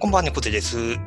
[0.00, 0.78] こんばんは、猫背です。
[0.78, 0.98] は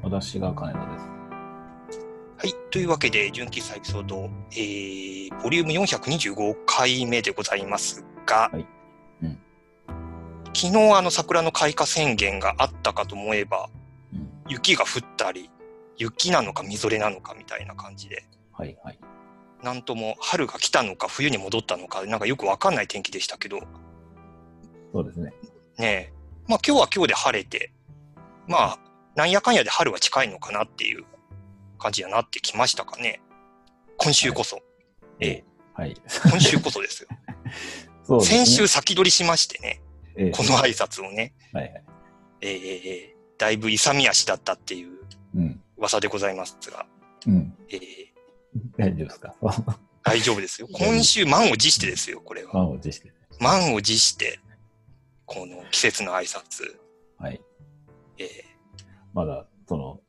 [0.00, 2.48] 私が金田です。
[2.48, 2.54] い。
[2.70, 8.66] というわけで、純喫茶エピソード、えー、ボリューム425回目でございますが、はい
[9.24, 9.38] うん
[10.54, 13.68] 昨日、あの、桜の開花宣言があったかと思えば、
[14.14, 15.50] うん、雪が降ったり、
[15.96, 19.00] 雪なのかみぞれなのかみたいな感じで、はいはい。
[19.64, 23.58] なんとも春が来たのか冬に戻ったのか、なんかよくわかんない天気でしたけど、
[24.92, 25.32] そうですね。
[25.76, 26.12] ねえ、
[26.46, 27.72] まあ今日は今日で晴れて、
[28.48, 28.78] まあ、
[29.14, 31.04] なんやかんやで春は近いのかなっていう
[31.78, 33.20] 感じになってきましたかね。
[33.96, 34.60] 今週こそ。
[35.20, 35.94] ええ、はい。
[36.30, 37.08] 今週こそですよ。
[38.04, 39.80] そうですね先週、先取りしましてね、
[40.16, 41.84] ええこの挨拶をね、はいはい。
[42.40, 44.98] ええええええだいぶ勇み足だったっていう
[45.34, 45.62] うん。
[45.76, 46.86] 噂でございますが、
[47.26, 47.56] うん。
[47.68, 48.12] ええ
[48.76, 49.34] 大丈夫ですか？
[50.02, 50.68] 大丈夫ですよ。
[50.72, 52.52] 今週満を持してですよ、これは。
[52.54, 53.12] 満を持して。
[53.40, 54.40] 満を持して、
[55.26, 56.78] この季節の挨拶。
[57.18, 57.40] はい。
[58.18, 58.44] ええ
[59.14, 60.00] まだ、その、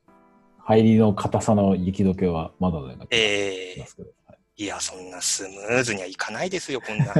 [0.58, 4.08] 入りの硬さの雪解けはまだのような気がええしますけど。
[4.08, 4.20] はい
[4.60, 7.14] いや、そんなスムーズにはいかないですよ、こんな。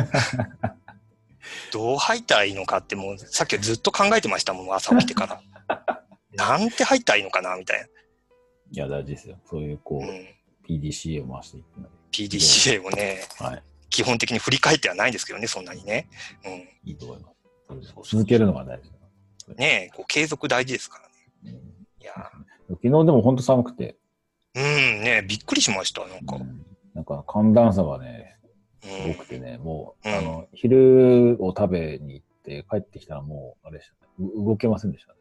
[1.73, 6.05] どう入ったらいいのかって、もうさっきはずっと考えてましたもん、朝起きてから。
[6.37, 7.91] なんて入ったらいいのかな、みたい
[8.73, 9.39] いや、大事ですよ。
[9.47, 10.09] そういう、こな。
[10.09, 10.29] うう、ん。
[10.69, 11.89] PDCA を回していくので。
[12.13, 13.63] PDCA もね、はい。
[13.89, 16.09] 基本的に振り返ってはないんですけどね、そんなにね。
[16.45, 16.53] うん。
[16.85, 17.31] いいと思いま
[18.05, 18.17] す。
[18.17, 18.99] 続けるのが大事だ
[19.57, 21.01] ねえ、こう継続大事ですか
[21.45, 21.59] らね。
[22.01, 22.13] いや
[22.69, 23.97] 昨日でも本当寒くて、
[24.55, 26.37] うん、ねえびっくりしました、なんか。
[26.37, 28.37] うんなんか寒暖差がね、
[28.85, 34.13] うん多くてね、もう、うんあの、昼を食べに行って帰ってきたらもう、あれでしたね。
[34.19, 35.13] う動けませんでした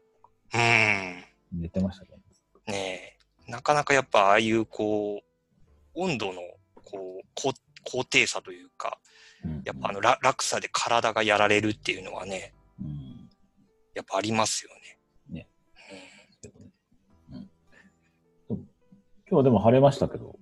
[0.58, 1.22] ね。
[1.52, 1.60] うん。
[1.62, 2.18] 寝てましたけど、
[2.66, 3.16] ね
[3.48, 5.22] え、なかなかやっぱああいうこう、
[5.94, 6.40] 温度の
[6.84, 7.52] こう高
[7.84, 8.98] 高低差というか、
[9.44, 13.09] うんやっぱあのら落差で体がやられるっていうのはね、うん。
[13.94, 14.98] やっぱありますよね。
[15.28, 15.48] ね
[18.48, 18.58] うん今
[19.30, 20.38] 日はでも晴れましたけど、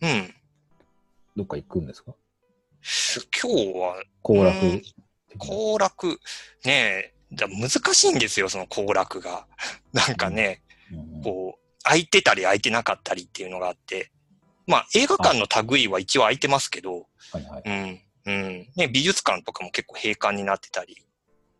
[0.00, 0.10] うん。
[0.10, 0.34] うん。
[1.36, 2.14] どっか行くんですか？
[3.42, 4.82] 今日は行楽。
[5.38, 6.20] 行楽、
[6.64, 9.46] ねえ、だ難しいんですよ、その行楽が。
[9.92, 10.62] なんかね、
[10.92, 14.10] うんうんこう、空いてたり空いてなかったりっていうのがあって、
[14.66, 17.62] まあ映画館の類は一応空いてますけど、はいはい。
[17.64, 18.00] うん。
[18.26, 18.72] うん。
[18.76, 21.04] ね、美術館とかも結構閉館になってたり、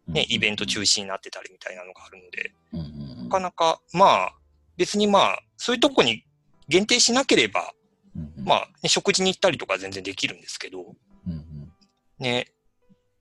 [0.09, 3.25] ね、イベント中止になってたりみたいなのがあるので、うんうんうん。
[3.25, 4.35] なかなか、まあ、
[4.77, 6.25] 別にまあ、そういうとこに
[6.69, 7.73] 限定しなければ、
[8.17, 8.45] うんうん。
[8.45, 11.73] まあ、ね、食事に行ったりとか全然できるんですけど、うんうん。
[12.19, 12.53] ね、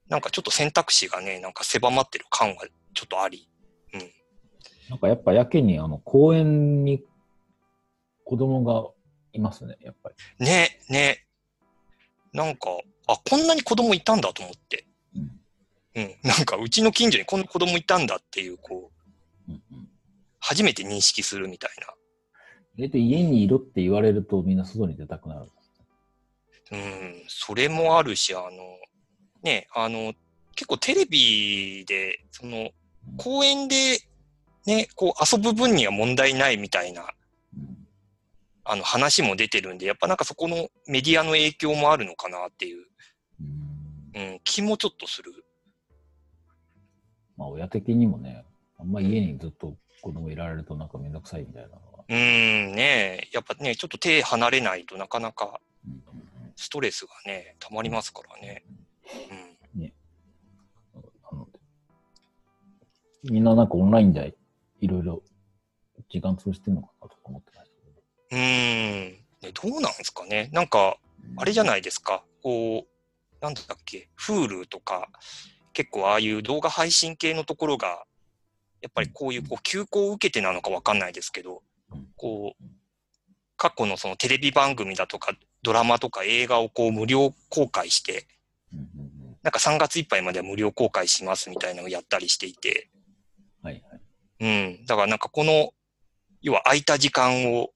[0.08, 3.48] なんかちょっと選択肢がね、なんか狭まってる感がちょっとあり、
[4.88, 7.02] なんかやっぱやけにあの公園に
[8.24, 8.90] 子供が
[9.32, 10.44] いますね、やっぱり。
[10.44, 11.26] ね、ね、
[12.32, 12.70] なんか、
[13.06, 14.86] あ、こんなに子供いたんだと思って、
[15.94, 18.90] うんうん、なんかうちの近所にこんな子供いたんだっていう、こ
[19.48, 19.88] う、うんうん
[20.46, 21.86] 初めて認識するみたいな。
[22.78, 25.46] 大体家にいろって言われるとみんな外に出たくなる？
[26.72, 28.50] うん、それもあるし、あの、
[29.42, 30.12] ね、あの、
[30.54, 32.68] 結構テレビで、その、
[33.16, 34.00] 公園で、
[34.66, 37.02] ね、こう遊ぶ分には問題ないみたいな、
[37.56, 37.86] うん
[38.64, 42.86] あの話も出てるんで、やっぱなんかそこのメディアの影響もあるのかなっていう、
[44.14, 45.32] うんうん、気もちょっとする。
[47.36, 48.44] まあ親的にもね、
[48.78, 52.04] あんま家にずっと子供いられるとなんかめんどくさいみたいなのは。
[52.08, 55.60] うん、ね、やっぱね、ちょっと手離れないとなかなか
[56.56, 58.64] ストレスがね、溜まりますからね。
[59.30, 59.38] うん。
[59.38, 59.54] うん
[61.32, 61.58] なので
[63.24, 64.34] みんななんかオンラインで
[64.80, 65.22] いろいろ
[66.10, 68.02] 時間潰してるのかなとか思ってましたけど。
[68.30, 70.50] うーん、ねどうなんですかね。
[70.52, 70.98] なんか、
[71.36, 72.24] あれじゃないですか。
[72.42, 75.08] こう、なんだっけ、Hulu とか、
[75.74, 78.04] 結構ああいう動画配信系のところが、
[78.80, 81.62] やっぱりこういうこう休校を受けてなのかわかんないですけど
[81.92, 82.64] うん、こう、
[83.56, 88.26] 過去のそのテレビ番組だとか、ドラマとか映画をこう無料公開して、
[89.42, 92.88] なんか3月いっぱいまでは無料公開しますみたいなのをやったりしていて、
[93.62, 94.00] はいはい。
[94.40, 94.46] う
[94.82, 94.86] ん。
[94.86, 95.70] だからなんかこの、
[96.42, 97.70] 要は空いた時間を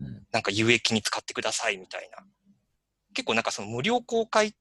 [0.00, 2.24] うんなんか有益に使ってくださいみたいな。
[3.14, 4.54] 結構なんかその無料公開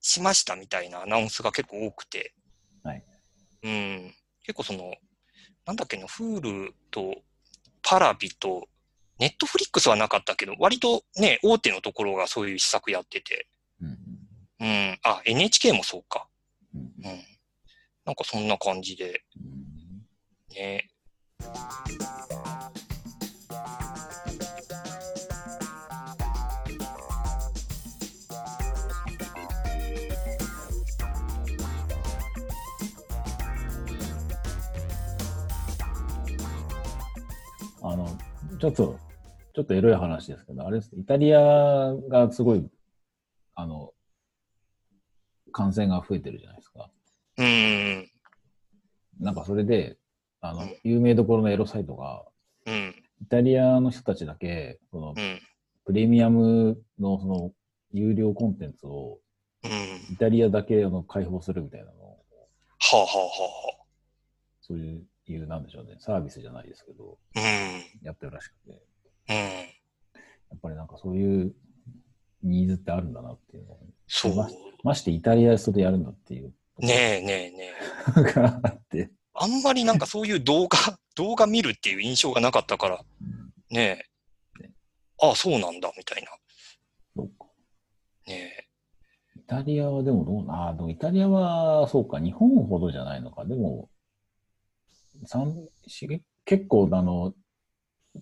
[0.00, 2.34] しましたみたいなアナウンスが結構多くて。
[2.82, 3.04] はい。
[3.62, 4.14] うん。
[4.42, 4.94] 結構その、
[5.66, 7.16] なんだっけな、Hulu と
[7.82, 8.68] パラビと、
[9.18, 13.48] ネットフリックスはなかったけど、割とね、大手のところがそういう施策やってて。
[13.80, 13.98] うん
[14.60, 14.98] うん。
[15.02, 16.28] あ、NHK もそうか。
[16.74, 17.24] うんうん。
[18.04, 19.68] なんかそんな感じで、うん
[20.54, 20.90] ね。
[38.58, 38.98] ちょっと、
[39.54, 42.68] ちょっとエロい話ですけど、あれです、イタリアがすごい、
[43.54, 43.92] あの、
[45.52, 46.90] 感染が増えてるじゃないですか。
[47.36, 48.10] うーん。
[49.20, 49.96] なんかそれで、
[50.40, 52.24] あのうん、有名どころのエロサイトが、
[52.66, 52.94] うん。
[53.22, 55.40] イタリアの人たちだけ、そのう、ん。
[55.84, 57.52] プレミアムのその、
[57.92, 59.20] 有料コンテンツを、
[59.64, 59.70] うん。
[60.12, 62.24] イタリアだけあの開放するみたいなのを、
[62.80, 63.84] はあはあは
[64.60, 65.02] そういう、
[65.32, 67.18] いう、なんでしょうね、サービスじゃないですけど。
[68.02, 68.82] やってるらしくて、
[69.28, 69.36] うん。
[69.36, 69.40] や
[70.56, 71.54] っぱりなんかそういう
[72.42, 74.34] ニーズってあるんだなっていうのを、そう。
[74.84, 76.54] ましてイタリアでそれやるんだっていう。
[76.78, 77.72] ねえねえね
[78.16, 78.22] え。
[78.32, 80.78] があって、あんまりなんかそういう動画、
[81.16, 84.02] 動画見るっていう印象がなかったから、うんね
[84.60, 84.72] えね。
[85.20, 86.28] ああ、そうなんだ、みたいな。
[87.14, 87.46] そうか。
[88.26, 88.68] ね
[89.36, 93.44] イタリアはでもどうな、あでもイタリアはそうか、日本ほどじゃないのか。
[93.44, 93.90] でも、
[96.44, 97.34] 結構あの、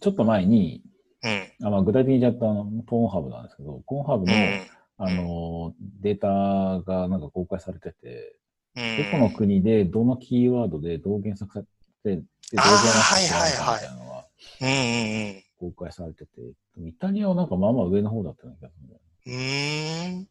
[0.00, 0.82] ちょっと前に、
[1.22, 1.52] え。
[1.62, 4.28] あまあ、具体的に言っちゃったあのポーンハブなんですけど、ポーンハブうん。
[4.28, 4.66] の、うん。
[4.98, 8.32] あの、データがなんか公開されてて、
[8.76, 11.60] うんどこの国でどのキーワードでどう検索さ
[12.04, 14.26] れて、でどうあー検索されるかはいはいはいみたいなのが
[14.60, 16.30] うんうん公開されてて、
[16.78, 19.06] イタリアはなんかまあまあ上の方だったような気がするんだよね。
[19.26, 19.34] うん。
[19.34, 20.28] うーん。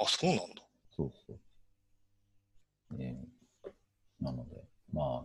[0.00, 0.62] あ、そうなんだ。
[0.96, 1.34] そうそ
[2.92, 2.96] う。
[2.96, 3.16] ね
[3.64, 5.24] えなので、ま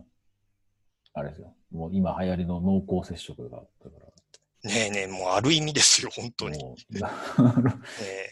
[1.14, 1.54] あれですよ。
[1.70, 4.06] もう今流行りの濃厚接触があったから。
[4.70, 6.58] ねえねえ、もうある意味ですよ、本当に。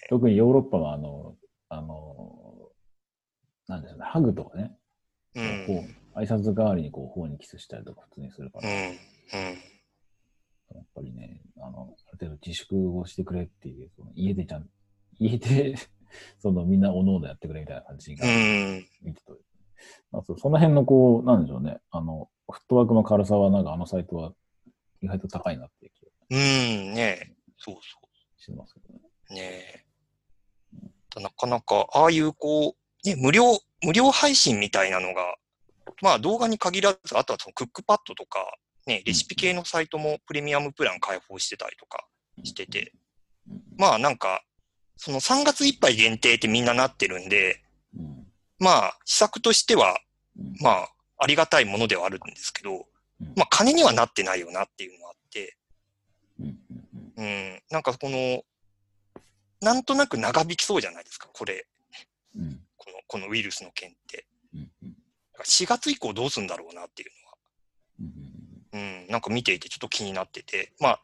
[0.09, 1.37] 特にヨーロッパのあの、
[1.69, 2.71] あの、
[3.67, 4.77] なんですかね、ハグとかね、
[5.35, 5.65] うん。
[5.67, 5.85] こ
[6.15, 8.75] う、挨拶代わりにこう、頬にキスしたりとか普通にするから、うん。
[8.77, 8.91] や
[10.75, 10.81] うん。
[10.83, 14.69] っぱりね、あの、ある程度自粛をしてくれっていう、その家でちゃん、
[15.19, 15.75] 家で、
[16.39, 18.87] そのみんなおのおのやってくれみたいな感じがうん。
[19.03, 19.37] 見てと、
[20.13, 24.33] まあ、そうその辺のこう、なんでしょうね、あの、フットワークの軽さはなんかあのサイトは
[25.01, 26.95] 意外と高いなっていう気がうん。
[26.95, 27.33] ねえ。
[27.59, 28.01] そうそ
[28.39, 29.01] してますけどね。
[29.31, 29.35] う。
[29.35, 31.21] ねえ。
[31.21, 35.37] なかなか、ああいうこう、ね、無料、無料配信みたいなのが、
[36.03, 38.39] まあ動画に限らず、あとはそのクックパッドとか、
[38.87, 42.07] ね、レシピ系のサイトもプレミアムプラン開放してたりとか
[42.45, 42.93] してて、
[43.49, 43.63] うん。
[43.77, 44.43] まあなんか、
[44.97, 47.63] その3月いっぱい限定ってみんななってるんで、
[47.99, 48.27] うん。
[48.59, 49.99] まあ施策としては、
[50.39, 50.55] うん。
[50.61, 50.89] まあ
[51.21, 55.57] ありがたいものではあるんですけど、うんまあ金にはなってないよなっていうのがあって、
[57.21, 57.63] うん。
[57.71, 58.43] なんかこの、
[59.61, 61.67] なんとなく長引きそうじゃないですか、これ、
[62.35, 62.61] うん。
[62.79, 64.27] この、このウイルスの件って。
[64.55, 64.71] うん。
[64.83, 64.97] うん。
[65.45, 67.11] 4月以降どうすんだろうなっていう
[68.01, 68.79] うん。
[68.79, 71.03] のは、うん、なんか見ていてちょっと気になってて、まあ、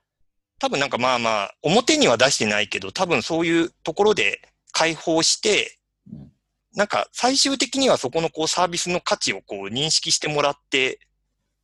[0.58, 4.40] 多分なんかまあまあ、表には出してないけど、多分そういうところで
[4.72, 5.78] 開放して、
[6.10, 6.32] うん。
[6.76, 11.00] なんか最終的にはそこのこうサービスの価値をこう認識してもらって、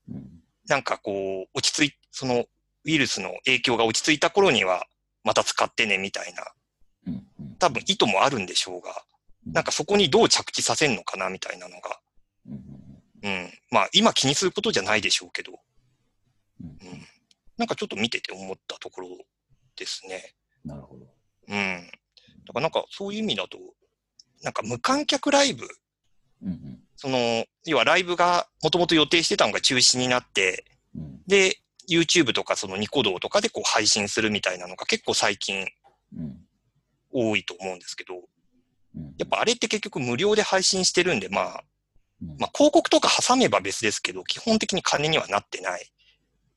[0.09, 0.43] うん。
[0.67, 2.47] なんかこう、落ち着い、そのウ
[2.91, 4.87] イルスの影響が落ち着いた頃には、
[5.23, 6.45] また使ってね、みたいな。
[7.59, 9.05] 多分意図もあるんでしょうが、
[9.45, 12.01] なんかそこにどう着地させるのかな、みたいなのが、
[12.47, 12.55] うん。
[13.23, 13.53] うん。
[13.71, 15.53] まあ、今気にすることじゃないでしょうけど、
[16.61, 16.69] うん。
[16.69, 17.07] うん。
[17.59, 19.09] なんかちょっと見てて思ったところ
[19.77, 20.35] ですね。
[20.65, 21.07] なるほど。
[21.49, 21.91] うん。
[22.47, 23.59] だからなんかそういう意味だと、
[24.43, 25.67] なんか無観客ライブ、
[26.43, 26.81] うん。
[26.97, 31.21] その、要はライブがもともと予定してたのが中止になって、うん。
[31.27, 31.59] で、
[31.89, 35.67] YouTube とかそのニコ動とかでこう配信するみたいなのが結構最近
[36.17, 36.37] うん。
[37.13, 38.15] 多いと思うんですけど、
[38.97, 39.15] うん。
[39.19, 41.65] やっぱあれって結局無料で配信してるんで、まあ、
[42.23, 45.93] うん、まあ広告とか挟めば別ですけど、基本的に金にはなってない、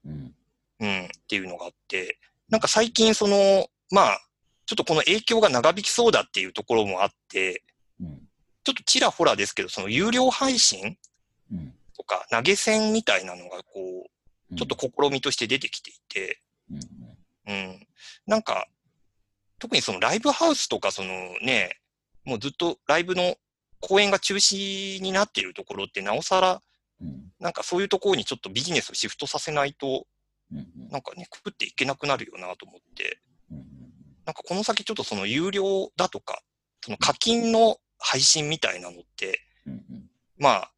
[0.05, 0.35] うん。
[0.79, 4.21] うん、っていうのがあって、なんか最近その、まあ、
[4.65, 7.64] ちょっとこの影響が長引きそうだっていうところもあって、うん。
[8.65, 10.97] ちょっとちらほらですけど、その有料配信
[11.51, 11.73] うん。
[11.95, 14.07] とか投げ銭みたいなのがこ
[14.51, 16.41] う、ちょっと試みとして出てきていて、
[16.71, 17.53] うん。
[17.53, 17.87] うん。
[18.25, 18.67] なんか、
[19.59, 21.09] 特にそのライブハウスとかその
[21.41, 21.79] ね、
[22.25, 23.35] もうずっとライブの
[23.79, 26.61] 公演が中止になっているところってなおさら、
[26.99, 27.31] うん。
[27.39, 30.07] なんかそういうところにちょっとビジネスをシフトさせないと、
[30.51, 30.89] うん。
[30.89, 33.19] なんかね、食っていけなくなるよなと思って、
[33.51, 33.57] うん。
[34.25, 36.41] なんかこの先ちょっとその有料だとか、
[36.83, 40.09] その課金の配信みたいなのって、うん。
[40.37, 40.71] まあ、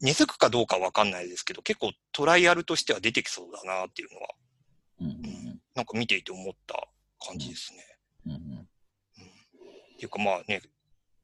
[0.00, 4.28] 根付くかどうかわかんないですけど、結構トライアルとしては出てきそうだなっていうのは、
[5.00, 5.60] うん。
[5.74, 6.88] なんか見ていて思った
[7.24, 7.98] 感じですね。
[8.26, 8.58] うん。
[8.58, 10.62] っていうかまあね、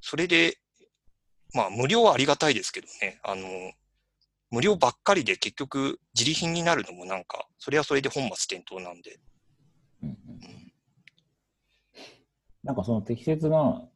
[0.01, 0.59] それで、
[1.55, 3.49] まあ無料はありがたいですけどね、あの、
[4.51, 9.19] 無料ばっかりで結局自利品になるのもなんか、それはそれで本末転倒なんで。
[10.03, 10.17] うん。
[12.63, 13.89] なんかその適切な、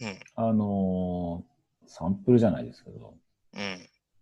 [0.00, 1.50] うん、あのー
[1.92, 3.14] サンプルじゃないですけど、
[3.54, 3.60] うん、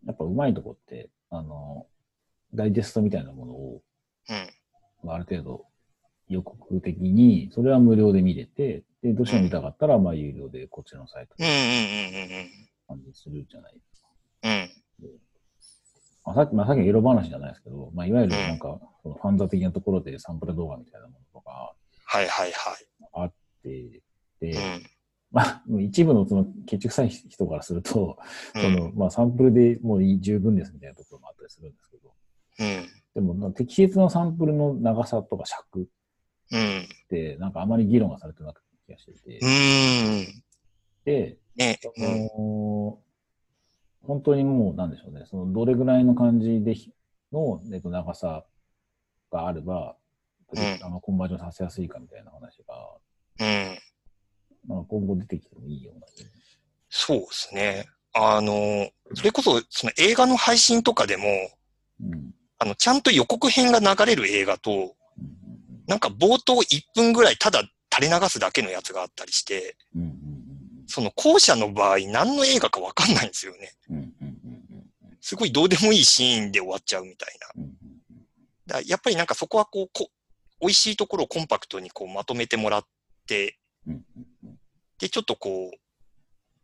[0.07, 3.83] やっぱうまいとこって、あのーダイジェストみたいなものを、
[4.31, 5.67] うん、まあ、ある程度
[6.29, 12.51] 予告的に、それは無料で見れて、で、どうしても見たかったら、まあ、有料でこっちのサイトうんうんうんうん
[12.89, 14.09] 感じするじゃないですか。
[14.45, 14.53] うん。
[15.05, 15.19] うん。
[16.25, 22.77] まあ、さっき、まあ、さっきの色話じゃないですけど、まあ、いわゆるなんか、そのファンザ的なところでサンプル動画みたいなものとかはいはいは
[23.13, 23.33] あっ
[23.63, 24.01] て、
[24.41, 24.55] で。
[25.31, 28.19] まあ、一部のその、ケチくさい人からすると、
[28.55, 32.15] うんその、まあ、サンプルでもう十分ですみたいなところもあったりするんですけど、
[32.61, 32.89] うん。
[33.15, 35.89] でも、まあ適切なサンプルの長さとか尺
[36.51, 36.79] うん。
[36.81, 40.43] って、なんかあまり議論がされてなく気がしていてう、ーん。
[41.05, 41.79] で、ね。
[41.83, 42.05] そうん。
[42.05, 42.99] の、
[44.03, 46.93] 本当にもう、なんでしょうね、その、どれぐらいの感じでひ
[47.33, 48.45] の、えっと、長さ
[49.31, 49.97] があれば、
[50.51, 52.97] うんあのコンバージョンさせやすいかみたいな話が、
[53.41, 53.78] うん。
[54.69, 56.07] まあ、今後出てきてもいいような。
[56.91, 57.87] そうですね。
[58.13, 61.25] あの、それこそ、その映画の配信とかでも、
[62.01, 62.35] うん。
[62.59, 65.39] あの、ちゃんと予告編が流れる映画と、うん
[65.89, 70.19] なんか冒頭1分ぐらいただ垂れ流すだけのやつがあったりして、うんうん
[70.91, 73.75] その後者の場合何の映画かわかんないんですよね。
[75.21, 77.39] すごいどうでもいいシーンで終わっちゃうみたい
[78.67, 78.79] な。
[78.81, 80.09] だやっぱりなんかそこはこうこ、
[80.63, 82.85] 美味しいところをコンパクトにこうまとめてもらっ
[83.27, 83.59] て、
[84.99, 85.79] で、ちょっとこう、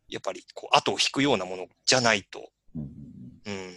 [0.08, 2.88] やっぱりこう後を引くようなものじゃないと、うんうん
[3.46, 3.74] うん。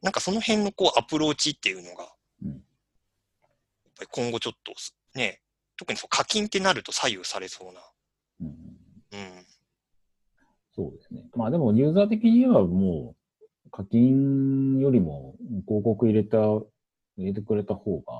[0.00, 2.12] なんかその辺のこうアプローチっていうのが、
[2.44, 2.58] うんやっ
[3.98, 4.72] ぱり今後ちょっと
[5.14, 5.40] ね、
[5.76, 7.80] 特にそう課金ってなると左右されそうな。
[8.40, 8.54] うんうん
[9.12, 9.46] うん。
[10.74, 11.28] そうですね。
[11.36, 13.14] まあでも、ユーザー的にはも
[13.66, 15.34] う、課金よりも
[15.66, 16.64] 広告入れた、入
[17.18, 18.12] れてくれた方が、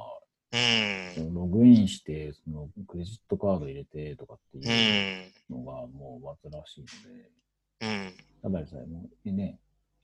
[0.53, 1.02] うん。
[1.17, 4.61] ログインして、そのクレジットカード入れてとかってう。
[4.63, 7.31] いうんのがもう煩わしいので、
[7.83, 8.15] うん。
[8.43, 9.59] ただでさえもうね、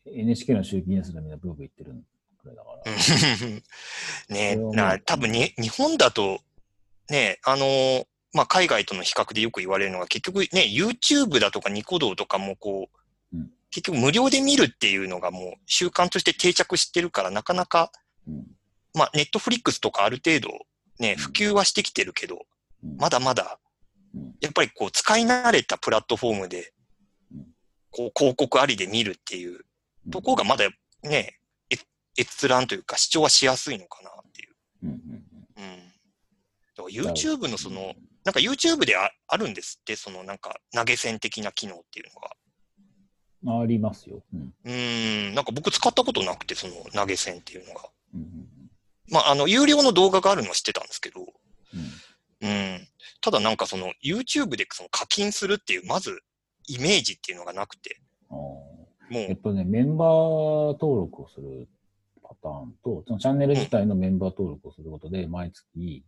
[0.04, 1.94] NHK の集金やつでみんなブーブー言ってる
[2.38, 2.92] くらいだから。
[4.34, 6.40] ねな、多分に、日本だと、
[7.08, 12.88] ね、あのーまあ、海外との比較でよく言われるのが、結局ね、YouTube だとかニコ動とかもこ
[13.32, 17.92] う、うん結局無料で見るっていうのがもう習慣として定着してるから、なかなか、
[18.26, 18.46] うん
[18.94, 20.66] まあ、ネットフリックスとかある程度、
[20.98, 22.46] ね、普及はしてきてるけど、
[22.82, 23.58] うんまだまだ
[24.14, 26.72] うん、やっぱりこう、使い慣れたプラットフォームで
[27.32, 27.46] うん、
[27.90, 29.60] こう、広告ありで見るっていう
[30.10, 30.68] ところがまだ
[31.02, 31.38] ね、
[31.70, 31.76] え
[32.18, 34.56] 閲覧というか視聴はしやすいのかなっていう。
[34.82, 35.04] うん。
[35.06, 42.30] だから YouTube のその、なんか YouTube でああるんですって、そのなんか投げ銭的な機能っていうのが。
[42.32, 42.38] うん
[43.46, 44.24] ありますよ。
[44.34, 47.88] うんうーん、なんか僕使ったことなくて、その投げ銭っていうのが。
[48.14, 48.57] うん
[49.10, 51.28] まあ、あの、有料の動画があるのは知ってたんですけど、うん
[52.40, 52.88] うん。
[53.20, 56.20] ただなんかその YouTube でその課金するっていう、まず
[56.68, 58.00] イメージっていうのがなくて、
[58.30, 61.68] もう、えっとね、メンバー登録をする
[62.22, 66.04] パターンと、そのチャンネル自体のメンバー登録をすることで、毎月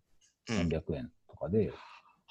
[0.49, 0.57] うん。
[0.57, 1.73] 300円とかで、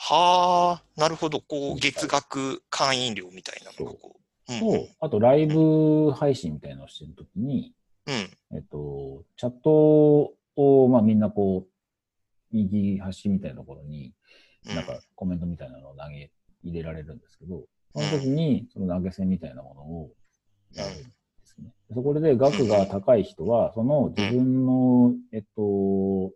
[0.02, 1.42] はあ、なるほど。
[1.42, 4.54] こ、そうう月額会員料みたいなのがこう。
[4.54, 7.74] うん、と、あとライブ配信みたいなのをしてるときに、
[8.08, 8.14] うん。
[8.56, 11.70] えっと、チャットを、まあみんなこう、
[12.52, 14.14] 右端みたいなところに、
[14.66, 14.76] うん。
[14.76, 16.32] なんかコメントみたいなのを投げ
[16.64, 17.64] 入れられるんですけど、
[17.94, 20.12] その時にその投げ銭みたいなものを
[20.74, 21.04] やるんで
[21.46, 21.74] すね。
[21.94, 26.32] そこで額が高い人は、その自分の、えっと、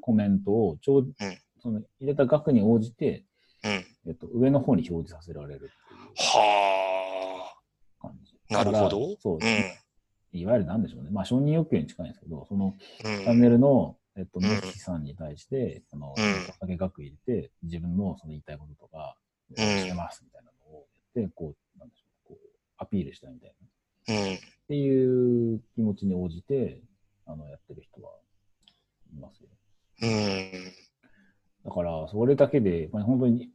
[0.00, 1.14] コメントをちょう、
[1.60, 3.24] その入れた額に応じて、
[3.64, 3.84] うん。
[4.06, 5.70] えっと、上の方に表示させられるっていう
[6.16, 7.54] は。
[8.00, 8.12] あ、
[8.50, 9.16] なるほだど。
[9.18, 9.64] そう、うん。
[10.38, 11.10] いわゆるなんでしょうね。
[11.10, 12.74] まあ承認欲求に近いんですけど、その
[13.04, 13.24] うん。
[13.24, 19.16] チャンネルの、えっと、うんメッシさんに対して、その、うんお酒額入れて、自分のその言いたいこととか、
[19.50, 20.86] うんしてますみたいなのを
[21.16, 22.48] やって、こう、なんでしょう、こう、
[22.78, 23.54] アピールしたみたい
[24.08, 24.14] な。
[24.14, 24.34] うん。
[24.34, 24.38] っ
[24.68, 26.80] ていう気持ちに応じて、
[27.26, 28.10] あの、やってる人は
[29.12, 29.48] いますよ。
[30.02, 30.50] うん。
[31.64, 33.50] だから、それだけで、まあ、本当に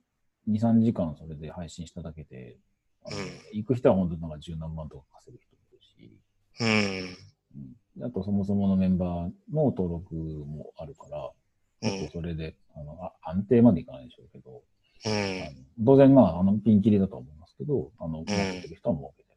[0.48, 2.57] 2、3時間それで配信しただけで、
[3.53, 5.55] 行く人は本当になんか十何万とか稼ぐ人
[6.60, 7.18] うん。
[7.98, 9.10] うん、あとそもそものメンバー
[9.54, 11.30] の登録もあるから、うん
[11.82, 14.62] 結構それで、あのあ安定までいかないでしょうけど、
[15.06, 15.86] うん。
[15.86, 19.30] 当然まあ、あの、ピンキリだと思いますけど、あの、儲けてる人は儲けて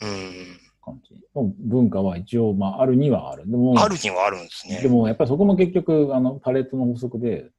[0.00, 0.60] るうん。
[0.84, 3.48] 感じの文化は一応、まあ、あるにはある。
[3.48, 4.80] でも、あるにはあるんですね。
[4.80, 7.52] でも、やっぱりそこも結局、あの、パレットの法則で、うん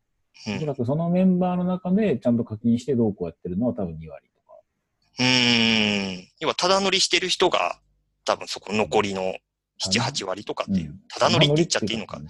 [0.58, 4.58] おそらくそのメンバーの中でちゃんと課金してどうこうやってるのは多分2割とか。
[5.20, 6.28] うん。
[6.40, 7.80] 要は、ただ乗りしてる人が、
[8.26, 9.36] 多分そこ残りの
[9.80, 10.94] 7、8割とかっていうう。
[10.94, 12.22] んただ乗りって言っちゃっていいのか。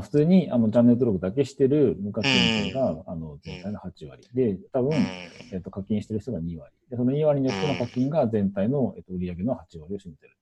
[0.00, 4.22] 普通にあのチャンネル登録だけしてる無課金者が、あの全体の8割。
[4.34, 4.94] で、多分、
[5.52, 6.72] えっと、課金してる人が2割。
[6.90, 10.36] で、その2割の人の課金が全体の、えっと、売り上げの8割を占めてる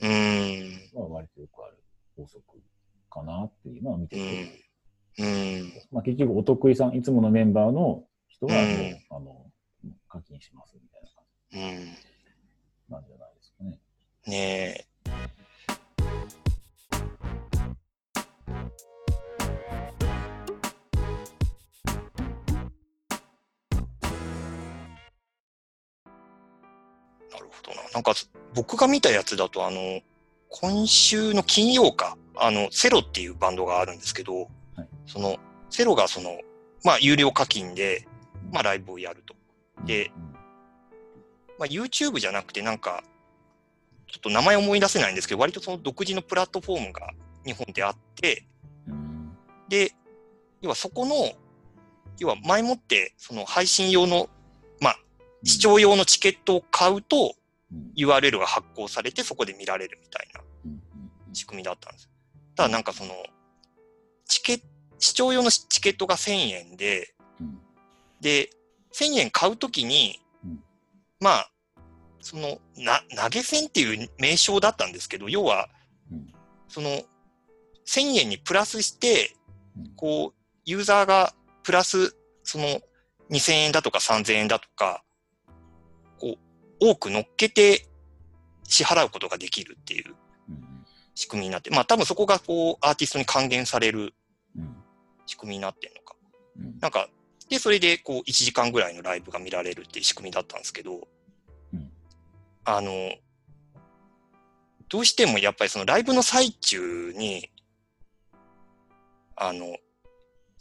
[0.00, 0.90] うん。
[0.94, 1.76] のは割とよくある
[2.16, 2.42] 法則
[3.10, 3.82] かなっていう。
[3.82, 4.22] のは見てて、
[5.18, 5.26] うん。
[5.26, 5.28] う
[5.64, 5.72] ん。
[5.90, 8.52] まあ、結局お得意さん、いつものメンバーの人は
[9.10, 9.50] あの、
[10.08, 11.08] 課金しますみたいな
[11.60, 11.84] 感うん。
[11.84, 11.90] じ
[12.88, 13.33] なんじゃない？
[14.26, 14.30] ね。
[14.30, 14.86] ねえ。
[27.32, 27.82] なるほどな。
[27.92, 28.14] なんか、
[28.54, 30.00] 僕が見たやつだと、あの、
[30.48, 35.36] 今週の金曜か、あの、セロっていうバンドがあるんですけど、はいその、
[35.70, 36.38] セロがその、
[36.84, 38.06] まあ、有料課金で、
[38.52, 39.34] まあ、ライブをやると。
[39.84, 40.34] でうん
[41.58, 43.02] まあ、YouTube じゃなくてなんか、
[44.14, 47.10] ちょっと名前思い出せないんですけど、割とその独自のプラットフォームが
[47.44, 48.46] 日本であって、
[48.86, 49.36] うん。
[49.68, 49.90] で、
[50.62, 51.32] 要はそこの、
[52.20, 54.28] 要は前もってその配信用の、
[54.80, 54.96] まあ、
[55.42, 57.34] 視聴用のチケットを買うと
[57.72, 57.90] うん。
[57.96, 60.40] URL が発行されてそこで見られるみたいな
[61.32, 62.08] 仕組みだったんです。
[62.54, 63.14] ただなんかその、
[64.26, 64.62] チケ
[65.00, 67.58] 視聴用のチケットが1000円で、うん。
[68.20, 68.50] で、
[68.92, 70.64] 1000円買うときに、うん。
[71.18, 71.50] まあ、
[72.24, 75.68] その、な、投げ銭っていう名称だったんですけど、要は、
[76.10, 76.32] うん。
[76.68, 76.88] その、
[77.86, 79.36] 1000円にプラスして
[79.76, 82.80] うん、こう、ユーザーがプラス、その、
[83.30, 85.04] 2000円だとか3000円だとか、
[86.18, 86.38] こう、
[86.80, 87.86] 多く乗っけて
[88.66, 90.14] 支払うことができるっていう
[90.48, 90.86] うん。
[91.14, 94.14] 仕組みになって、まあ多分そこがこう、アーティストに還元される
[94.56, 94.76] うん。
[95.26, 96.16] 仕組みになってるのか。
[96.58, 96.78] うん。
[96.80, 97.10] なんか、
[97.50, 101.02] で、それでこう、1時間ぐらいのライブが見られるっていう仕組みだったんですけど、うん
[102.64, 103.12] あの、
[104.88, 107.50] どうしてもやっぱりそのライブの最中に、
[109.36, 109.74] あの、や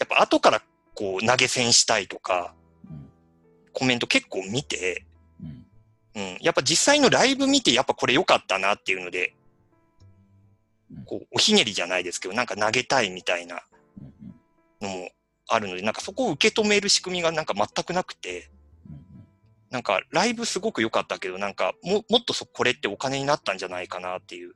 [0.05, 0.61] っぱ後から
[0.95, 2.53] こう投げ銭したいとか、
[2.89, 3.09] うん。
[3.71, 5.05] コメント結構見て、
[5.41, 5.65] うん。
[6.15, 9.33] うん、やっぱ実際のライブ見てやっぱこれ良かったなっていうので
[10.91, 13.63] うん、こう、おひねりじゃないですけど、なんか投げたいみたいな
[14.81, 15.09] のも
[15.47, 18.62] あるので、なんかそこを受け止める仕組みがなんか全くなくて、うん
[19.73, 24.53] なんかライブすごく良かったけど、なんかももっとそこれってお金になったんじゃないかなっていう。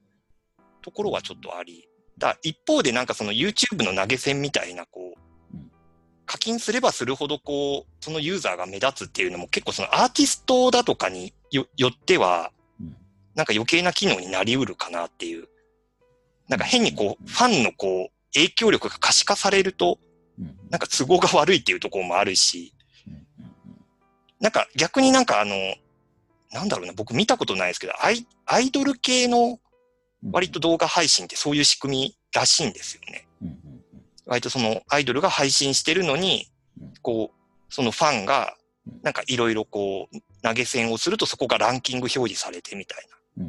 [0.83, 1.89] ところはちょっとあり。
[2.19, 5.71] だ一方でなんかその YouTube の投げ銭みたいなこううん、
[6.27, 12.95] 課金すればするほどこう、そのユーザーが目立つっていうのも結構そのアーティストだとかによよってはうん、
[13.33, 15.47] なんか余計な機能になりうるかなっていう。
[16.47, 19.97] なんか変にこう、ファンのこう、影響力が可視化されると、
[20.39, 20.55] うん。
[20.69, 22.75] なんか都合が悪いっていうところもあるし、
[24.39, 25.55] なんか逆になんかあの、
[26.51, 29.59] なんだろうな、僕見たことないですけど、アイアイドル系の
[30.23, 30.31] うん。
[30.31, 33.27] 割と動画配信ってそういう仕組みらしいんですよね。
[34.25, 36.49] 割とそのアイドルが配信してるのに
[36.81, 38.55] うん、こう、そのファンが
[38.87, 43.45] うん、なんかいろいろこう、投げ銭をするとそこがランキング表示されてみたいな。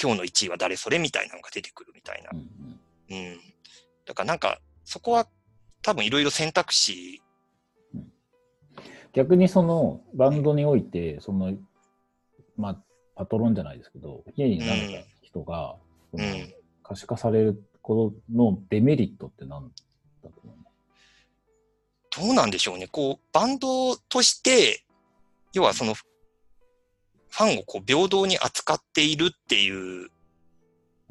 [0.00, 2.30] 今日の1位は誰それみたいなのが出てくるみたいな。
[2.32, 3.40] うん。
[4.06, 5.26] だからなんか、そこは
[5.82, 7.20] 多分いろいろ選択肢、
[9.12, 11.54] 逆にそのバンドにおいて、その、
[12.56, 12.78] まあ、
[13.14, 15.76] パトロンじゃないですけど、家になれた人が、
[16.10, 19.70] そのうん可視化されることのデメリットって何
[20.22, 20.56] だと思う
[22.14, 22.88] どうなんでしょうね。
[22.88, 24.84] こう、バンドとして、
[25.54, 30.10] 要はその、ファンをこう平等に扱っているっていう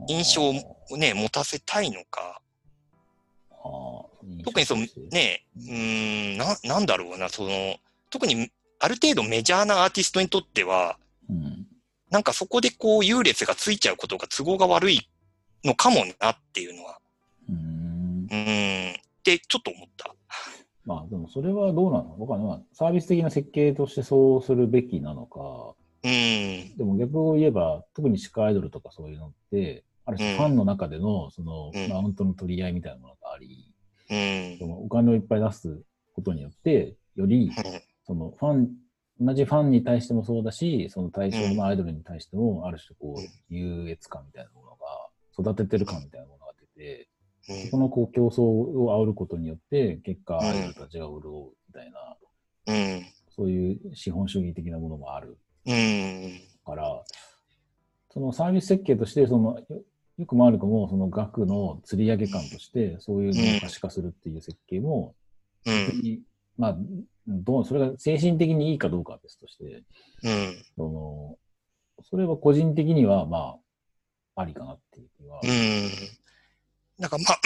[0.08, 2.42] 印象をね、持たせたいのか。
[4.44, 7.78] 特にその、ね、うーん、な、なんだろうな、その、
[8.12, 11.66] 特にある程度メジャーなアーティストにとっては、うん。
[12.12, 15.10] なんかそこでこう優劣がついちゃうことが都合が悪い
[15.64, 17.00] のかもなっていうのは、
[17.50, 20.14] うーんん、ってちょっと思った。
[20.84, 22.16] まあでもそれはどうなの？
[22.18, 30.38] 僕は、まあ、サービス的な設計としてそうするべきなのか、うーん、でも逆を言えば、特に地下アイドルとかそういうのって、ある種うん。
[30.38, 31.90] ファンの中でのそのうん。
[31.90, 33.72] マウントの取り合いみたいなものがあり、
[34.10, 34.60] うーん。
[34.60, 35.82] そ、のお金をいっぱい出す
[36.14, 38.70] ことによって、よりうんそのファン、
[39.20, 44.78] 同じファンに対してもそうだし、その対象のアイドルに対しても、ある種こう優越感みたいなものが、
[45.40, 47.08] 育ててる感みたいなものが出て、
[47.50, 47.70] うん。
[47.70, 52.18] そのこう競争を煽ることによって、結果うんアイドルたちが潤うみたいな、
[52.68, 57.04] うん、そういう資本主義的なものもあるうん、から、
[58.10, 59.84] そのサービス設計として、その、よ
[60.18, 65.16] よくも悪くも、その額の釣り上げ感として、そういうのを可視化するっていう設計も、
[65.66, 66.22] うん、
[66.62, 66.76] まあ、
[67.28, 69.84] どう、それが精神的にいいかどうかは別として、
[70.24, 73.58] うん、その、それは個人的には、ま
[74.36, 75.40] あ、ありかなっていう気は。
[75.44, 75.90] うん。
[77.00, 77.40] なんかまあ、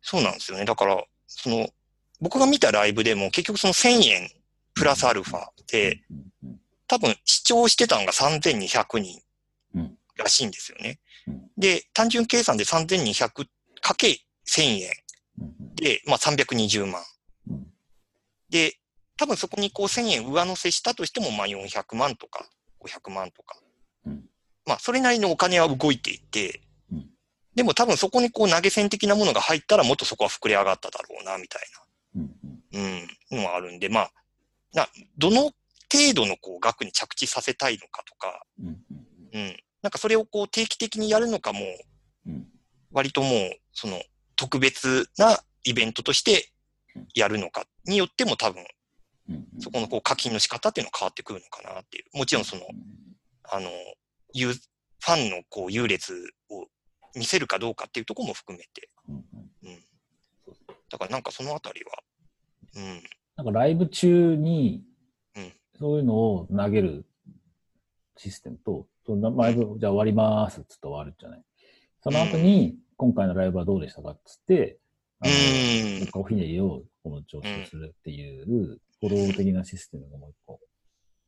[0.00, 0.64] そうなんですよね。
[0.64, 1.68] だから、その、
[2.22, 4.30] 僕が見たライブでも結局その1000円
[4.72, 6.00] プラスアルファで、
[6.86, 9.20] 多分視聴してたのが3200人
[9.74, 11.50] うんらしいんですよねうん。
[11.58, 13.46] で、単純計算で3200
[13.82, 14.90] かけ1000円
[15.38, 17.02] うんで、まあ320万。
[18.50, 18.74] うんで、
[19.16, 22.46] 多分そこにこう1000円上乗せしたとしても、まあ400万とか
[22.80, 23.56] 500万とか。
[24.06, 24.24] うん。
[24.64, 27.06] まあそれなりのお金は動いていて、うん。
[27.54, 31.62] でも多分そこにこう投げ銭的なものが入ったらもっとそこは膨れ上がっただろうな、みたい
[32.16, 33.00] うんうん。
[33.00, 33.00] な、
[33.32, 34.12] うん、のはあるんで、まあ、
[34.72, 35.54] な、どの程
[36.14, 38.76] 度のこう額に着地させたいのかとか、うんうん。
[39.32, 39.56] うん。
[39.82, 41.60] なんかそれをこう定期的にやるのかも、
[42.26, 42.46] うん。
[42.92, 44.00] 割ともう、その、
[44.36, 46.52] 特別なイベントとして
[47.14, 48.64] やるのかによっても多分、
[49.60, 52.18] そこのこう課金の仕方っていうのは変わってくるのかなっていう。
[52.18, 52.62] もちろんその、
[53.44, 53.70] あの、
[54.32, 56.14] 優ファンのこう優劣
[56.50, 56.66] を
[57.14, 58.90] 見せるかどうかっていうところも含めて。
[59.08, 59.24] うん。
[60.90, 62.02] だからなんかそのあたりは、
[62.76, 63.02] うん。
[63.36, 64.82] なんかライブ中に
[65.36, 67.06] うん、そういうのを投げる
[68.16, 71.42] システムと、そのライブ、じゃあ終わりますっつって終わるじゃない。
[72.02, 74.78] その後に、今回のライブはどうでしたかっつって、
[76.14, 80.60] おひねりをこの調整するっていう、フォロー的なシステムがもう一個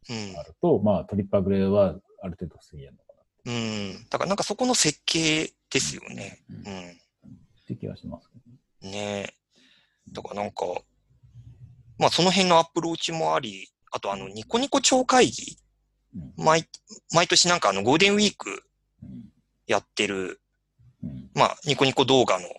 [0.08, 0.42] うんあ。
[0.42, 3.04] ると、まあトリッパーグレーはある程度防げるのか
[3.44, 4.06] なうん。
[4.08, 6.40] だからなんかそこの設計ですよね。
[6.50, 6.86] うんう
[7.30, 8.30] って気がします
[8.82, 8.88] ね。
[8.88, 8.92] ん。
[8.92, 8.98] ね
[9.28, 9.34] え。
[10.12, 10.64] だからなんか、
[11.98, 15.56] まあその辺のアプローチもあり、あとあのニコニコ超会議、
[16.14, 16.66] うん毎、
[17.12, 18.64] 毎年なんかあのゴールデンウィーク
[19.02, 19.24] うん
[19.66, 20.40] やってる、
[21.02, 22.52] うんまあニコニコ動画のうん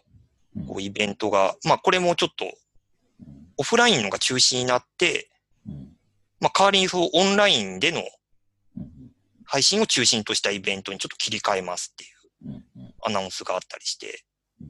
[0.67, 5.29] こうイベントが、まあこれもちょっとうんオフラインのが中止になって、
[5.67, 5.89] うん。
[6.39, 8.01] まあ代わりにそうオンラインでの
[8.77, 9.11] うん。
[9.45, 12.07] 配信を中心としたイベントにちょっと切り替えますってい
[12.55, 14.23] うアナウンスがあったりして、
[14.61, 14.69] うん。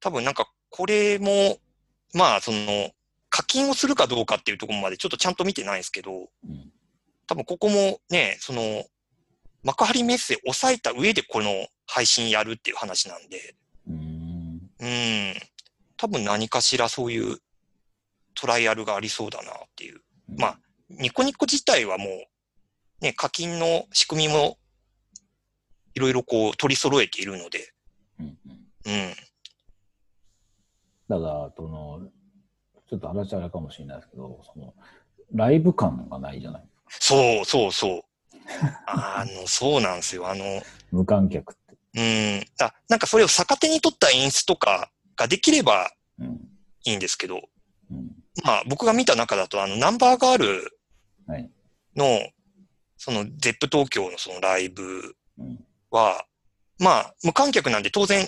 [0.00, 1.58] 多分なんかこれも、
[2.12, 2.90] まあその
[3.30, 6.70] 課金をするかどうかっていうところまでちょっとちゃんと見てないんですけど、うん。
[7.26, 8.84] 多分ここもね、その
[9.62, 13.54] 幕張メッセ抑えた上でこの配信やるっていう話なんで、
[14.82, 15.34] うんうん、
[15.96, 17.38] 多分何かしらそういう
[18.34, 20.00] トライアルがありそうだなっていう。
[20.36, 20.58] まあ、
[20.90, 22.04] ニコニコ自体はも
[23.00, 24.58] う、ね、課金の仕組みも
[25.94, 27.72] いろいろこう取り揃えているので、
[28.18, 28.52] うんうん
[28.84, 29.14] うん、
[31.08, 32.08] ただ、その、
[32.88, 34.74] ちょっと話あれかもしれないですけど、その、
[35.34, 38.02] ライブ感がないじゃないそうそうそう。
[38.86, 40.28] あの、そうなんですよ。
[40.28, 40.44] あの、
[40.90, 41.61] 無観客って。
[41.94, 46.40] うん、あなんかそれを逆手に取った演出とかができればうん。
[46.84, 47.40] いいんですけど、
[47.90, 48.10] うん。
[48.44, 50.78] まあ僕が見た中だとあのナンバーガール
[51.26, 51.50] はい。
[51.96, 52.04] の
[52.96, 55.64] そのゼップ東京のそのライブうん。
[55.90, 56.24] は、
[56.78, 58.26] まあ無観客なんで当然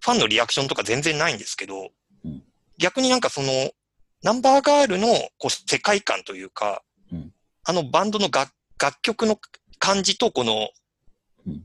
[0.00, 1.90] ファンのリアクションとか全然ないんですけど、
[2.24, 2.42] うん
[2.76, 3.70] 逆になんかその
[4.24, 5.06] ナンバーガールの
[5.38, 9.38] こう世界観というか、うんあのバンドの楽楽曲の
[9.78, 10.68] 感じとこの、
[11.46, 11.62] うん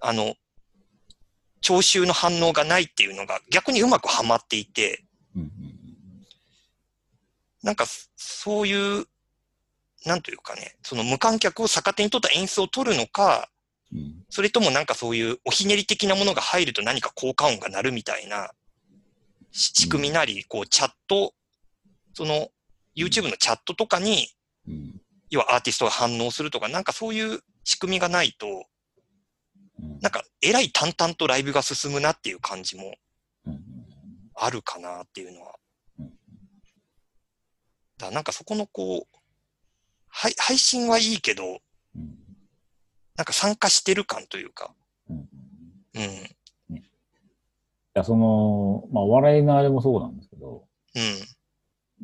[0.00, 0.34] あの、
[1.66, 5.04] 聴衆の反応がないっていうのが逆にうまくはまっていて。
[7.64, 9.06] なんかそういう、
[10.04, 13.48] なんというかね、その無観客を逆手に取った演出を取るのか、
[13.92, 14.24] うん。
[14.30, 18.52] それともなんかそういうおひねり的なものが入ると何か効果音が鳴るみたいな
[19.50, 21.34] し仕組みなり、こうチャット、
[22.14, 22.50] その
[22.94, 24.28] YouTube のチャットとかに、
[24.68, 25.00] うん。
[25.30, 28.64] 要はアーティストが反応するとか、なんかそういう仕組みがないと、うん。
[30.00, 32.94] なんかえらい淡々とライブが進むなっていう感じも
[33.46, 33.60] うん。
[34.34, 35.54] あるかなっていうのは。
[36.00, 36.10] うん
[37.98, 39.18] だなんかそこのこう、
[40.08, 41.60] はい配信はいいけど、
[41.94, 42.18] うん。
[43.16, 44.74] なんか参加してる感というか、
[45.08, 45.28] うん。
[45.94, 46.82] うん、い
[47.94, 51.00] や、その、まあ、お笑いのあれもそうなんですけど、う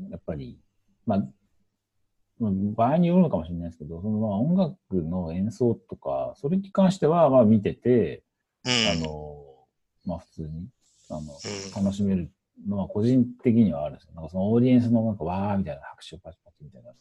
[0.07, 0.59] ん、やっぱり、
[1.05, 1.25] まあ、
[2.43, 8.25] まあ場合によるのかもしれないですけど、そのまあ音楽の演奏とか、それに関してはまあ見てて、
[8.65, 9.45] うん、あの、
[10.05, 10.69] まあ普通に、
[11.09, 11.85] あの、うん。
[11.85, 12.31] 楽しめる
[12.67, 14.15] のは個人的にはあるんですよ。
[14.15, 16.97] なんかそのオーディエンスのなんかわーみたいな拍手パチパチみたいなのは、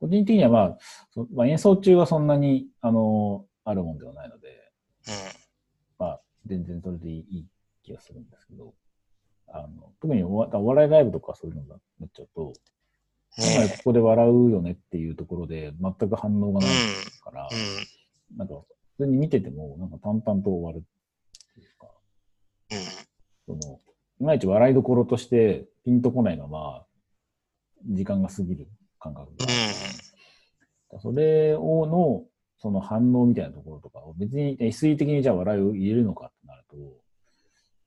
[0.00, 0.78] うん、個人的にはまあ、
[1.12, 4.70] そまあ、演奏中はそんなに、あの、あるもんではないので、
[5.08, 5.14] うん、
[5.98, 7.46] まあ、全然それでいい
[7.82, 8.74] 気がするんですけど、
[9.48, 12.52] あの、特におわお笑いライブとかそういうのがなっちゃうと、
[13.38, 16.76] なんここで笑うよねっていうところで全く反応がえ、ない
[17.22, 18.54] からう、ん、なんか
[18.96, 21.86] 普通に見ててもなんか淡々と終わるっていうか、
[22.72, 23.80] うん、その、
[24.20, 26.84] いまいち笑いどころとしてピンとこないまま、
[27.86, 28.66] 時間が過ぎる
[28.98, 29.46] 感覚が。
[29.46, 31.00] ある。
[31.00, 32.24] それをの、
[32.60, 36.76] その反応みたいなところとかを別に SE 的にじゃあ笑いを入れるのかってなると、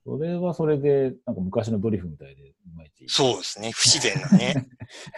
[0.04, 3.06] それはそれで、なんか昔のドリフみたいで、いまいち。
[3.08, 4.66] そうですね、不自然なね。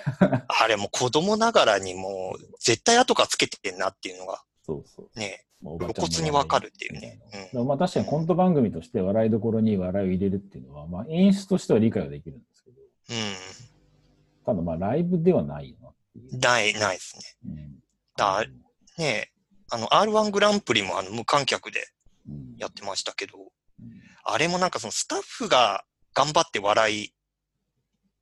[0.49, 5.19] あれも子供ながらにもう絶対後からつけてんなっていうのがそうそう。
[5.19, 7.21] ね、露骨にわかるっていうね。
[7.53, 12.83] うんらまあ確かにコント番組として笑いどころに笑いを入れるっていうのは、まあ演出としては理解はできるんですけど、う
[14.47, 16.37] ただまあライブではないよなっていう。
[16.37, 16.41] ん。
[16.41, 17.53] ない、ないですね。
[17.55, 17.75] うん
[18.17, 18.45] だ
[18.97, 19.33] ね
[19.71, 21.85] あの、R1 グランプリもあの無観客で
[22.29, 23.49] うんやってましたけど、うん
[24.25, 27.13] あれもなんかそのスタッフが頑張って笑い、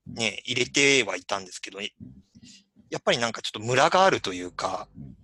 [0.07, 1.89] ね、入れてはいたんですけど、や
[2.99, 5.17] っぱりなんかちょっとムラがあるというか、うん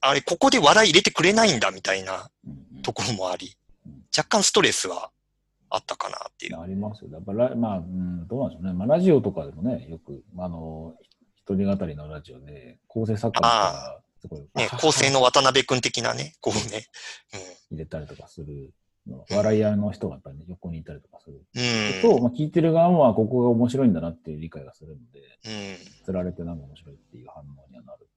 [0.00, 2.28] あれ、ここで笑い入れてくれないんだみたいな
[2.82, 5.10] ところもありうん、若干ストレスは
[5.68, 6.58] あったかなっていう。
[6.58, 7.10] ありますよ。
[7.12, 8.72] やっぱラまあ、うん、どうなんでしょうね。
[8.72, 10.94] まあ、ラジオとかでもね、よく、あの、
[11.36, 16.86] 一人語りのラジオで、構成作家が、すごい、ね、あ構成の渡辺くん的なね、 こうね。
[17.70, 18.72] 入れたりとかする
[19.06, 22.02] の、笑い屋の人がやっぱり、ね、横にいたりとかするうん。
[22.02, 26.04] と、まあ、聞いてる側も、あここが面白いんだなっていう理解がするので、うん。
[26.04, 28.08] 釣られてなんか面白いっていう反応にはなる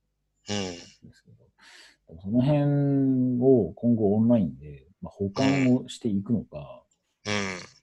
[0.50, 0.56] うん。
[0.56, 6.84] んですけど、その辺を今後オンラインで、まあ、保管をしていくのか、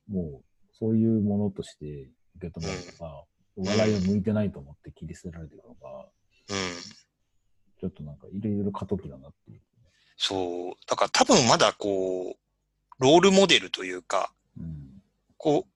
[0.09, 0.15] うん。
[0.15, 6.09] もうそういうものとして受け止めるのか、お笑いを向いてないと思って切り捨てられていくのか、
[6.49, 7.04] うん。
[7.85, 9.61] ちょっとなんかいろいろ過渡期だなっていう。
[10.17, 10.73] そう。
[10.89, 12.37] だから多分まだこう、
[12.99, 15.03] ロールモデルというか、うん。
[15.37, 15.71] こう、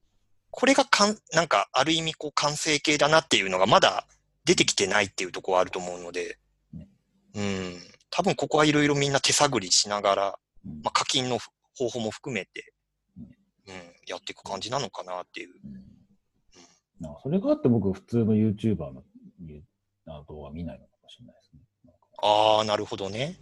[0.51, 4.07] これがかん、なんかある意味こう完成形だなっていうのがまだ
[4.47, 6.38] 出てきてないっていうところはあると思うので
[6.73, 6.88] ね、
[7.35, 7.77] うん。
[8.09, 11.38] 多分ここはいろいろみんな手探りしながら、うんまあ課金の
[11.77, 12.73] 方法も含めて、
[13.18, 13.31] うんうん、
[14.07, 15.51] やっていく感じなのかなっていう。
[15.62, 15.99] うん
[17.01, 19.05] なんかそれがあって僕普通の YouTuber の
[20.27, 21.37] 動画見ないのかもしれない
[22.22, 23.37] ああ、なるほどね。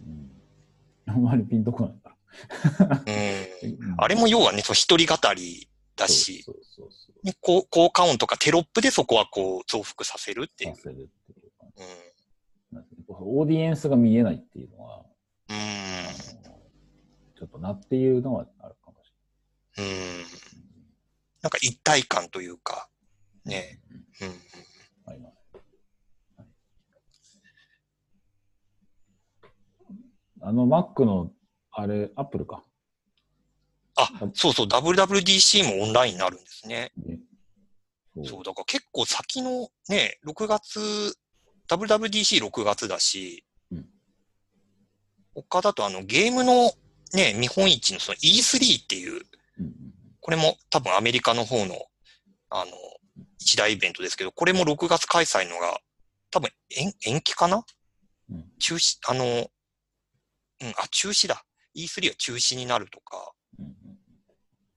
[1.07, 2.15] うん、あんまりピンとこないか
[2.85, 3.03] ら。
[3.05, 3.71] うん。
[3.71, 10.81] うんあれも要はね、その一人語りだし、そうそうそうね、こう効果音とかテロップでそこはこう増幅させるっていうさ。
[10.83, 11.85] せるっていう感じう
[12.75, 12.77] ん。
[12.77, 13.05] なんですね。
[13.09, 15.03] オーディエンスが見えないっていうのは、
[15.49, 15.55] うん。
[17.35, 19.11] ちょっとなっていうのはあるかもし
[19.79, 19.85] うん。
[21.41, 22.89] なんか一体感というか、
[23.45, 23.61] れない。
[23.63, 23.79] ね
[24.21, 24.27] うん。
[24.27, 24.35] うん。
[25.05, 25.37] あります。
[26.37, 26.47] はい
[30.41, 31.31] あの Mac の、
[31.71, 32.63] あれ、Apple か。
[33.95, 36.91] あ、そうそう、WWDC もオンラインになるんですね。
[36.97, 37.19] ね。
[38.23, 38.43] そう。
[38.43, 41.17] だから結構先のね、6月、
[41.69, 43.85] WWDC6 月だし、うん。
[45.33, 46.71] 他だとあのゲームの
[47.13, 49.21] ね、見本市のその E3 っていう、
[49.59, 49.73] うんうん
[50.19, 51.85] これも多分アメリカの方の、
[52.49, 52.71] あの、
[53.39, 55.79] 一大イベントですけど、これも6月開催のが、
[56.31, 57.63] 多分延延期かな？
[58.29, 58.43] うん。
[58.59, 59.47] 中止、あの、
[60.61, 61.43] うん、あ、中止だ。
[61.75, 63.33] E3 は中止になるとか、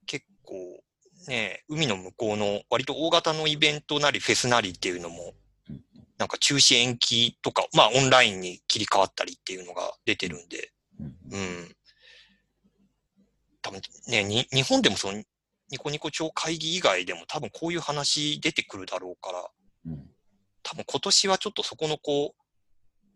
[0.06, 0.82] 結構
[1.26, 5.32] ね、海の向こうの割と大型のイベントなりフェスなりっていうのも、
[6.18, 10.72] なんか中止延期とか、まあオンラインに切り替わったりっていうのが出てるんで、
[11.30, 11.76] うん。
[13.62, 15.22] 多分ね、に日本でもその
[15.70, 19.50] ニコニコ超会議以外でも多分こういう話出てくるだろうから、
[20.62, 22.42] 多分今年はちょっとそこのこう、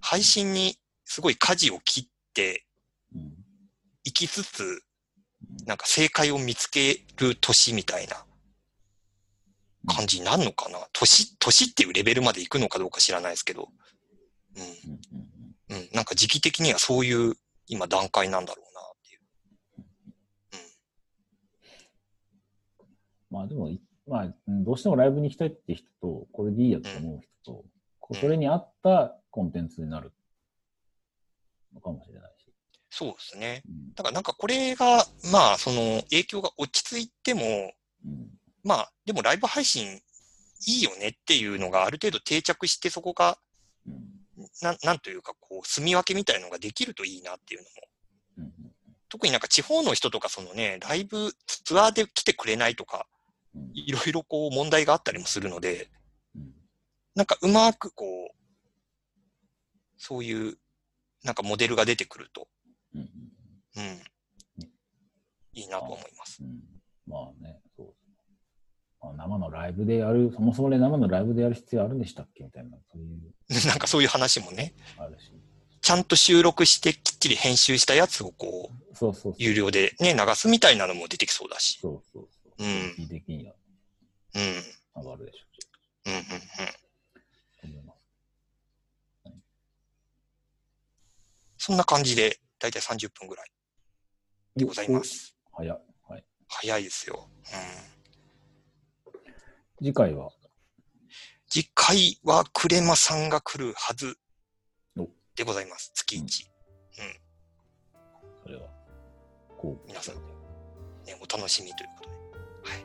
[0.01, 2.67] 配信にすごい舵を切って
[3.15, 3.33] うん
[4.07, 4.83] いきつつ、
[5.65, 8.27] なんか正解を見つける年みたいな
[9.87, 10.79] 感じになるのかな？
[10.93, 13.71] 年、年っていうレベルまで行くのかどうか知らないですけど。
[14.57, 15.01] うんうん
[15.71, 15.85] うんうん。
[15.85, 15.89] うん。
[15.95, 17.35] なんか時期的にはそういう
[17.67, 19.21] 今段階なんだろうなっていう。
[23.31, 27.65] まあでもい、まあ、うんどうしてもライブに行きたいって人と、これでいいやと思う人と、
[28.01, 30.13] こそれに合ったコンテンツになる
[31.75, 32.47] のかもしれないし。
[32.91, 33.63] そうですね。
[33.69, 33.95] うん。
[33.95, 37.73] だからなんかこれが、まあその影響が落ち着いても、
[38.05, 38.29] うん。
[38.63, 40.01] まあでもライブ配信
[40.67, 43.39] いいよねっていうのがある程度定着してそこが、
[43.87, 44.15] うん。
[44.63, 47.71] なん、なんというかこう、住み分けみたいのができるといいなっていうのも。
[48.39, 48.73] うん。
[49.09, 53.07] 特になんか地方の人とかそのね、ライブツアーで来てくれないとか、
[53.55, 53.71] うん。
[53.75, 55.91] いろいろこう問題があったりもするので、
[56.35, 56.53] うん。
[57.15, 58.35] なんかうまくこう、
[59.97, 60.59] そういう
[61.25, 62.49] なんかモデルが出てくると、
[62.95, 63.09] うんうん、
[65.55, 66.43] いいなと思います。
[66.43, 66.75] うん
[67.07, 68.15] まあね、そうですね。
[69.03, 75.33] まあ、生のライブでやる、そもそもね、生のライブでやる必要あるんでしたっけみたいな、そういう、 なんかそういう話もね、あるし。
[75.83, 79.35] ちゃんと収録してきっちり編集したやつをこう、そうそう。
[79.37, 81.79] 有料でね、流すみたいなのも出てきそうだし。
[81.79, 82.65] そうそうそう。
[82.65, 83.55] うん的には
[84.35, 84.43] うん。
[84.43, 85.69] うん、上がるでしょうし。
[86.07, 86.23] うん、うん。
[86.23, 86.35] と
[87.65, 87.99] 思います。
[91.67, 93.51] そんな感じで、だいたい30分ぐらい
[94.55, 95.35] でございます。
[95.51, 95.57] お。
[95.57, 95.79] 早い。
[96.07, 96.25] はい。
[96.47, 97.31] 早いですよ。
[99.07, 99.15] うん。
[99.79, 100.29] 次回は、
[101.49, 104.19] 次回はクレマさんが来るはず
[104.99, 105.09] お。
[105.35, 105.91] でございます。
[105.95, 106.27] 月1。
[108.43, 108.69] それは、
[109.57, 109.87] こう。
[109.87, 112.17] 皆さんね、お楽しみということで。
[112.73, 112.85] はい。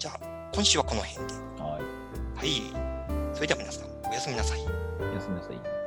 [0.00, 1.34] じゃあ、今週はこの辺で。
[1.62, 2.38] はい。
[2.38, 2.44] は
[3.32, 3.36] い。
[3.36, 4.60] それでは皆さん、おやすみなさい。
[4.98, 5.83] おやすみなさい。